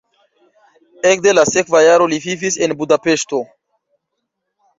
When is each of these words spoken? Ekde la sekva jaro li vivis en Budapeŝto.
Ekde 1.09 1.33
la 1.35 1.43
sekva 1.49 1.81
jaro 1.89 2.07
li 2.15 2.19
vivis 2.25 2.59
en 2.69 2.75
Budapeŝto. 2.81 3.43